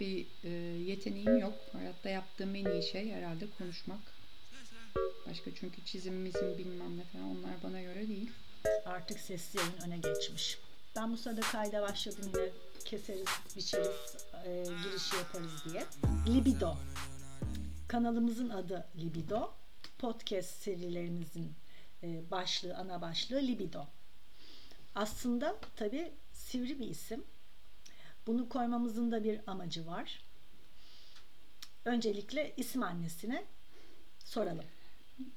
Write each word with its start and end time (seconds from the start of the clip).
bir 0.00 0.26
e, 0.44 0.48
yeteneğim 0.90 1.38
yok. 1.38 1.54
Hayatta 1.72 2.08
yaptığım 2.08 2.54
en 2.54 2.64
iyi 2.64 2.82
şey 2.82 3.12
herhalde 3.12 3.46
konuşmak. 3.58 4.00
Başka 5.28 5.54
çünkü 5.54 5.84
çizim, 5.84 6.14
mizim 6.14 6.58
bilmem 6.58 6.98
ne 6.98 7.04
falan 7.04 7.24
onlar 7.24 7.62
bana 7.62 7.82
göre 7.82 8.08
değil. 8.08 8.30
Artık 8.84 9.18
sesli 9.18 9.58
yayın 9.58 9.80
öne 9.86 9.98
geçmiş. 9.98 10.58
Ben 10.96 11.12
bu 11.12 11.16
sırada 11.16 11.40
kayda 11.40 11.82
başladım 11.82 12.32
yine 12.34 12.48
keseriz, 12.84 13.26
biçeriz, 13.56 14.16
e, 14.44 14.64
girişi 14.84 15.16
yaparız 15.16 15.64
diye. 15.70 15.84
Libido. 16.28 16.76
Kanalımızın 17.88 18.48
adı 18.48 18.86
Libido. 18.98 19.52
Podcast 19.98 20.62
serilerimizin 20.62 21.52
e, 22.02 22.30
başlığı, 22.30 22.76
ana 22.76 23.00
başlığı 23.00 23.42
Libido. 23.42 23.86
Aslında 24.94 25.56
tabii 25.76 26.12
sivri 26.32 26.78
bir 26.78 26.88
isim. 26.88 27.24
Bunu 28.26 28.48
koymamızın 28.48 29.12
da 29.12 29.24
bir 29.24 29.40
amacı 29.46 29.86
var. 29.86 30.22
Öncelikle 31.84 32.54
isim 32.56 32.82
annesine 32.82 33.44
soralım. 34.24 34.64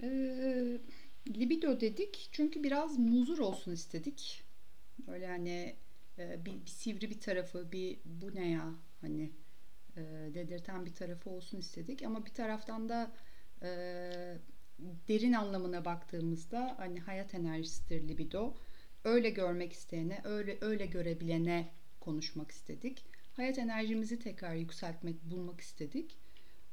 Ee, 0.03 0.79
libido 1.27 1.81
dedik 1.81 2.29
çünkü 2.31 2.63
biraz 2.63 2.97
muzur 2.99 3.39
olsun 3.39 3.71
istedik. 3.71 4.43
Öyle 5.07 5.27
hani 5.27 5.75
e, 6.17 6.45
bir, 6.45 6.65
bir 6.65 6.69
sivri 6.69 7.09
bir 7.09 7.19
tarafı, 7.19 7.71
bir 7.71 7.99
bu 8.05 8.35
ne 8.35 8.49
ya 8.49 8.73
hani 9.01 9.31
e, 9.97 10.01
dedirten 10.33 10.85
bir 10.85 10.93
tarafı 10.93 11.29
olsun 11.29 11.57
istedik. 11.57 12.03
Ama 12.03 12.25
bir 12.25 12.33
taraftan 12.33 12.89
da 12.89 13.11
e, 13.61 13.69
derin 15.07 15.33
anlamına 15.33 15.85
baktığımızda 15.85 16.75
hani 16.77 16.99
hayat 16.99 17.35
enerjisidir 17.35 18.07
libido. 18.07 18.53
Öyle 19.03 19.29
görmek 19.29 19.73
isteyene, 19.73 20.21
öyle 20.23 20.57
öyle 20.61 20.85
görebilene 20.85 21.71
konuşmak 21.99 22.51
istedik. 22.51 23.05
Hayat 23.33 23.57
enerjimizi 23.57 24.19
tekrar 24.19 24.55
yükseltmek, 24.55 25.23
bulmak 25.23 25.61
istedik. 25.61 26.17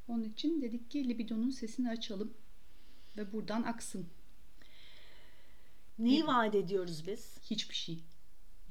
Onun 0.09 0.25
için 0.25 0.62
dedik 0.62 0.91
ki 0.91 1.09
libidonun 1.09 1.51
sesini 1.51 1.91
açalım 1.91 2.34
ve 3.17 3.33
buradan 3.33 3.62
aksın. 3.62 4.06
Neyi 5.98 6.27
vaat 6.27 6.55
ediyoruz 6.55 7.06
biz? 7.06 7.39
Hiçbir 7.42 7.75
şey. 7.75 8.03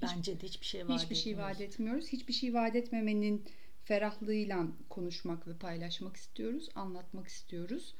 Bence 0.01 0.41
de 0.41 0.47
hiçbir 0.47 0.65
şey 0.65 0.87
vaat 0.87 1.01
Hiçbir 1.01 1.15
şey 1.15 1.37
vaat 1.37 1.61
etmiyoruz. 1.61 2.07
Hiçbir 2.07 2.33
şey 2.33 2.53
vaat 2.53 2.75
etmemenin 2.75 3.45
ferahlığıyla 3.83 4.67
konuşmak 4.89 5.47
ve 5.47 5.57
paylaşmak 5.57 6.15
istiyoruz, 6.15 6.69
anlatmak 6.75 7.27
istiyoruz. 7.27 7.95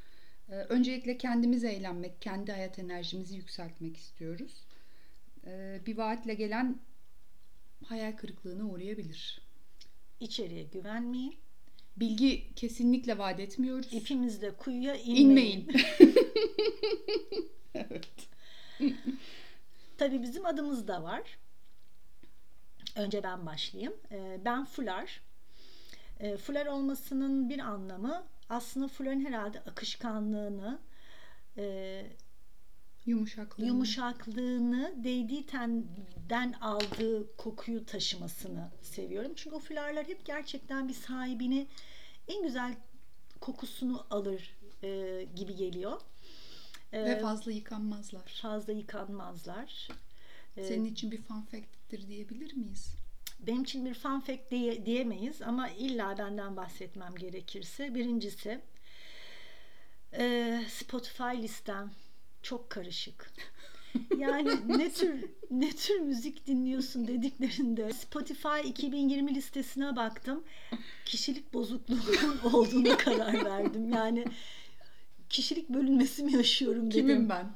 Ee, 0.50 0.54
öncelikle 0.56 1.18
kendimiz 1.18 1.64
eğlenmek, 1.64 2.22
kendi 2.22 2.52
hayat 2.52 2.80
enerjimizi 2.80 3.36
yükseltmek 3.36 3.98
istiyoruz. 3.98 4.66
Ee, 5.46 5.82
bir 5.86 5.98
vaatle 5.98 6.34
gelen 6.34 6.80
hayal 7.84 8.12
kırıklığına 8.12 8.64
uğrayabilir. 8.64 9.42
İçeriye 10.20 10.64
güvenmeyin. 10.64 11.36
Bilgi 11.98 12.54
kesinlikle 12.56 13.18
vaat 13.18 13.40
etmiyoruz. 13.40 13.94
İpimizle 13.94 14.52
kuyuya 14.52 14.96
inmeyin. 14.96 15.30
İnmeyin. 15.30 15.68
evet. 17.76 18.28
Tabii 19.98 20.22
bizim 20.22 20.46
adımız 20.46 20.88
da 20.88 21.04
var. 21.04 21.38
Önce 22.96 23.24
ben 23.24 23.46
başlayayım. 23.46 23.94
Ee, 24.12 24.40
Ben 24.46 24.66
Fular. 24.66 25.22
Ee, 26.20 26.38
Fular 26.38 26.66
olmasının 26.66 27.50
bir 27.50 27.60
anlamı 27.60 28.28
aslında 28.50 28.88
Fular'ın 28.88 29.26
herhalde 29.26 29.60
akışkanlığını, 29.60 30.80
e, 33.08 33.12
Yumuşaklığı. 33.12 33.66
yumuşaklığını 33.66 34.94
değdiği 35.04 35.46
tenden 35.46 36.54
aldığı 36.62 37.38
kokuyu 37.38 37.86
taşımasını 37.86 38.70
seviyorum. 38.82 39.32
Çünkü 39.36 39.56
o 39.56 39.60
fularlar 39.60 40.08
hep 40.08 40.26
gerçekten 40.26 40.88
bir 40.88 40.94
sahibini 40.94 41.68
en 42.28 42.44
güzel 42.44 42.76
kokusunu 43.42 44.06
alır 44.10 44.56
e, 44.84 45.24
gibi 45.36 45.56
geliyor. 45.56 46.02
E, 46.94 47.04
Ve 47.06 47.20
fazla 47.20 47.52
yıkanmazlar. 47.52 48.28
fazla 48.42 48.74
yıkanmazlar. 48.74 49.88
E, 50.58 50.64
Senin 50.64 50.86
için 50.86 51.12
bir 51.12 51.22
fun 51.22 51.42
fact'tir 51.42 52.08
diyebilir 52.08 52.54
miyiz? 52.54 52.96
benim 53.40 53.64
için 53.64 53.86
bir 53.86 53.94
fun 53.94 54.20
fact 54.20 54.52
diye, 54.52 54.86
diyemeyiz 54.86 55.42
ama 55.42 55.70
illa 55.70 56.18
benden 56.18 56.58
bahsetmem 56.58 57.16
gerekirse 57.16 57.96
birincisi 57.96 58.62
e, 60.18 60.62
Spotify 60.70 61.24
listem 61.42 61.92
çok 62.46 62.70
karışık. 62.70 63.34
Yani 64.18 64.52
ne 64.68 64.94
tür 64.94 65.26
ne 65.52 65.70
tür 65.72 66.00
müzik 66.00 66.48
dinliyorsun 66.48 67.08
dediklerinde 67.08 67.94
Spotify 67.94 68.60
2020 68.66 69.36
listesine 69.36 69.96
baktım. 69.96 70.44
Kişilik 71.06 71.54
bozukluğunun 71.54 72.40
olduğunu 72.54 72.98
karar 72.98 73.46
verdim. 73.46 73.94
Yani 73.94 74.26
kişilik 75.30 75.70
bölünmesi 75.70 76.24
mi 76.24 76.34
yaşıyorum 76.34 76.92
dedim. 76.92 77.08
Kimim 77.08 77.30
ben? 77.30 77.52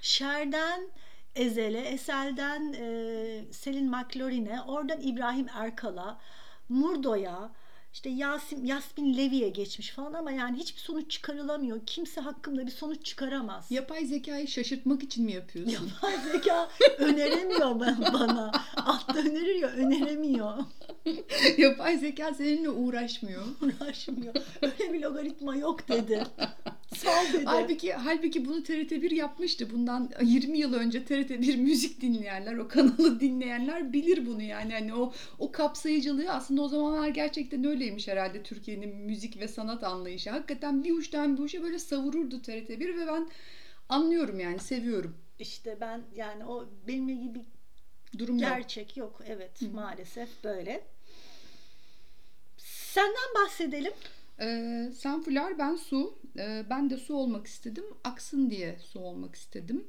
Şer'den 0.00 0.88
Ezel'e, 1.34 1.80
Esel'den 1.80 2.72
e, 2.72 3.52
Selin 3.52 3.90
McLaurin'e, 3.90 4.62
oradan 4.62 5.00
İbrahim 5.00 5.46
Erkal'a, 5.54 6.20
Murdo'ya, 6.68 7.52
işte 7.92 8.10
Yasin, 8.10 8.66
Yasmin 8.66 9.16
Levi'ye 9.16 9.48
geçmiş 9.48 9.90
falan 9.90 10.12
ama 10.12 10.32
yani 10.32 10.56
hiçbir 10.58 10.80
sonuç 10.80 11.10
çıkarılamıyor. 11.10 11.80
Kimse 11.86 12.20
hakkında 12.20 12.66
bir 12.66 12.70
sonuç 12.70 13.04
çıkaramaz. 13.04 13.70
Yapay 13.70 14.04
zekayı 14.06 14.48
şaşırtmak 14.48 15.02
için 15.02 15.24
mi 15.24 15.32
yapıyorsun? 15.32 15.72
Yapay 15.72 16.16
zeka 16.32 16.68
öneremiyor 16.98 17.80
ben- 17.80 18.00
bana. 18.12 18.52
Altta 18.76 19.18
öneriyor, 19.18 19.72
öneremiyor. 19.72 20.58
Yapay 21.58 21.98
zeka 21.98 22.34
seninle 22.34 22.70
uğraşmıyor. 22.70 23.42
Uğraşmıyor. 23.62 24.34
Öyle 24.62 24.92
bir 24.92 25.00
logaritma 25.00 25.56
yok 25.56 25.88
dedi. 25.88 26.26
Sal 27.04 27.32
dedi. 27.32 27.44
Halbuki, 27.44 27.92
halbuki 27.92 28.46
bunu 28.46 28.58
TRT1 28.58 29.14
yapmıştı. 29.14 29.70
Bundan 29.70 30.10
20 30.22 30.58
yıl 30.58 30.74
önce 30.74 30.98
TRT1 30.98 31.56
müzik 31.60 32.00
dinleyenler, 32.00 32.54
o 32.56 32.68
kanalı 32.68 33.20
dinleyenler 33.20 33.92
bilir 33.92 34.26
bunu 34.26 34.42
yani. 34.42 34.72
Hani 34.72 34.94
o 34.94 35.12
o 35.38 35.52
kapsayıcılığı 35.52 36.32
aslında 36.32 36.62
o 36.62 36.68
zamanlar 36.68 37.08
gerçekten 37.08 37.64
öyleymiş 37.64 38.08
herhalde 38.08 38.42
Türkiye'nin 38.42 38.96
müzik 38.96 39.40
ve 39.40 39.48
sanat 39.48 39.84
anlayışı. 39.84 40.30
Hakikaten 40.30 40.84
bir 40.84 40.92
uçtan 40.92 41.36
bir 41.36 41.42
uça 41.42 41.62
böyle 41.62 41.78
savururdu 41.78 42.36
TRT1 42.36 42.98
ve 42.98 43.06
ben 43.06 43.28
anlıyorum 43.88 44.40
yani 44.40 44.58
seviyorum. 44.58 45.16
İşte 45.38 45.76
ben 45.80 46.02
yani 46.16 46.44
o 46.44 46.68
benimle 46.86 47.14
gibi 47.14 47.40
Durum 48.18 48.38
yok. 48.38 48.50
Gerçek 48.50 48.96
yok. 48.96 49.20
Evet 49.26 49.62
maalesef 49.72 50.44
böyle. 50.44 50.84
Senden 52.56 53.44
bahsedelim. 53.44 53.92
Ee, 54.40 54.90
sen 54.94 55.22
fular 55.22 55.58
ben 55.58 55.76
su. 55.76 56.18
Ee, 56.38 56.64
ben 56.70 56.90
de 56.90 56.96
su 56.96 57.14
olmak 57.14 57.46
istedim. 57.46 57.84
Aksın 58.04 58.50
diye 58.50 58.78
su 58.78 59.00
olmak 59.00 59.34
istedim. 59.34 59.84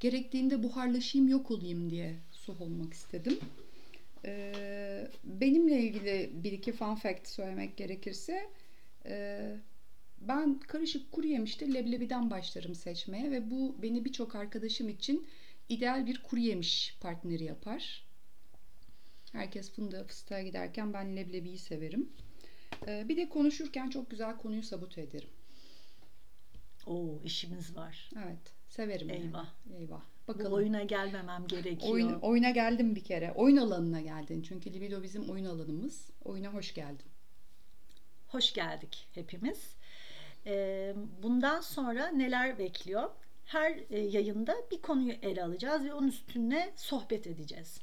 Gerektiğinde 0.00 0.62
buharlaşayım 0.62 1.28
yok 1.28 1.50
olayım 1.50 1.90
diye 1.90 2.14
su 2.32 2.52
olmak 2.60 2.94
istedim. 2.94 3.38
Ee, 4.24 5.08
benimle 5.24 5.80
ilgili 5.80 6.30
bir 6.34 6.52
iki 6.52 6.72
fun 6.72 6.94
fact 6.94 7.28
söylemek 7.28 7.76
gerekirse 7.76 8.46
e, 9.06 9.56
ben 10.20 10.58
karışık 10.58 11.12
kuru 11.12 11.26
yemişte 11.26 11.74
leblebiden 11.74 12.30
başlarım 12.30 12.74
seçmeye 12.74 13.30
ve 13.30 13.50
bu 13.50 13.76
beni 13.82 14.04
birçok 14.04 14.34
arkadaşım 14.34 14.88
için 14.88 15.26
ideal 15.68 16.06
bir 16.06 16.22
kuru 16.22 16.40
yemiş 16.40 16.96
partneri 17.00 17.44
yapar. 17.44 18.06
Herkes 19.32 19.72
fındığa 19.72 20.04
fıstığa 20.04 20.42
giderken 20.42 20.92
ben 20.92 21.16
leblebiyi 21.16 21.58
severim. 21.58 22.08
Ee, 22.88 23.08
bir 23.08 23.16
de 23.16 23.28
konuşurken 23.28 23.90
çok 23.90 24.10
güzel 24.10 24.36
konuyu 24.36 24.62
sabote 24.62 25.02
ederim. 25.02 25.28
Oo 26.86 27.20
işimiz 27.24 27.76
var. 27.76 28.10
Evet, 28.16 28.52
severim 28.68 29.08
yani. 29.08 29.20
Eyvah. 29.20 29.46
Eyvah. 29.78 30.02
Bu 30.28 30.32
Bakalım. 30.34 30.52
oyuna 30.52 30.82
gelmemem 30.82 31.46
gerekiyor. 31.46 31.92
Oyun, 31.92 32.12
oyuna 32.14 32.50
geldim 32.50 32.96
bir 32.96 33.04
kere. 33.04 33.32
Oyun 33.32 33.56
alanına 33.56 34.00
geldin. 34.00 34.42
Çünkü 34.42 34.72
libido 34.72 35.02
bizim 35.02 35.30
oyun 35.30 35.44
alanımız. 35.44 36.10
Oyuna 36.24 36.54
hoş 36.54 36.74
geldin. 36.74 37.06
Hoş 38.28 38.52
geldik 38.52 39.08
hepimiz. 39.12 39.76
Ee, 40.46 40.94
bundan 41.22 41.60
sonra 41.60 42.08
neler 42.08 42.58
bekliyor? 42.58 43.10
Her 43.44 43.78
e, 43.90 43.98
yayında 43.98 44.56
bir 44.70 44.82
konuyu 44.82 45.12
ele 45.12 45.44
alacağız 45.44 45.84
ve 45.84 45.94
onun 45.94 46.08
üstüne 46.08 46.72
sohbet 46.76 47.26
edeceğiz. 47.26 47.80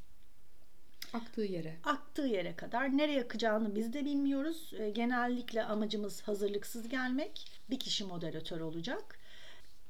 Aktığı 1.14 1.42
yere. 1.42 1.78
Aktığı 1.84 2.28
yere 2.28 2.56
kadar 2.56 2.98
nereye 2.98 3.24
akacağını 3.24 3.76
biz 3.76 3.94
de 3.94 4.06
bilmiyoruz. 4.06 4.74
Ee, 4.80 4.90
genellikle 4.90 5.64
amacımız 5.64 6.22
hazırlıksız 6.22 6.90
gelmek. 6.90 7.62
Bir 7.70 7.80
kişi 7.80 8.04
moderatör 8.06 8.60
olacak. 8.62 9.20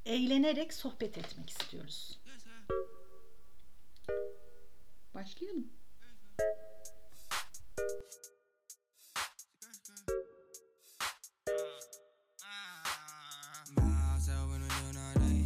Eğlenerek 0.06 0.74
sohbet 0.74 1.18
etmek 1.18 1.50
istiyoruz. 1.50 2.18
Başlayalım. 5.14 5.68